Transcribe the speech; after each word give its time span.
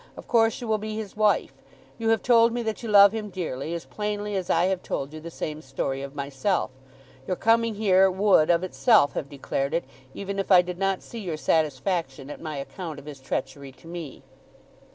Of 0.17 0.27
course 0.27 0.61
you 0.61 0.67
will 0.67 0.79
be 0.79 0.95
his 0.95 1.15
wife. 1.15 1.53
You 1.99 2.09
have 2.09 2.23
told 2.23 2.51
me 2.53 2.63
that 2.63 2.81
you 2.81 2.89
love 2.89 3.11
him 3.11 3.29
dearly, 3.29 3.75
as 3.75 3.85
plainly 3.85 4.35
as 4.35 4.49
I 4.49 4.65
have 4.65 4.81
told 4.81 5.13
you 5.13 5.19
the 5.19 5.29
same 5.29 5.61
story 5.61 6.01
of 6.01 6.15
myself. 6.15 6.71
Your 7.27 7.35
coming 7.35 7.75
here 7.75 8.09
would 8.09 8.49
of 8.49 8.63
itself 8.63 9.13
have 9.13 9.29
declared 9.29 9.75
it, 9.75 9.83
even 10.15 10.39
if 10.39 10.51
I 10.51 10.63
did 10.63 10.79
not 10.79 11.03
see 11.03 11.19
your 11.19 11.37
satisfaction 11.37 12.31
at 12.31 12.41
my 12.41 12.57
account 12.57 12.97
of 12.97 13.05
his 13.05 13.19
treachery 13.19 13.71
to 13.73 13.85
me." 13.87 14.23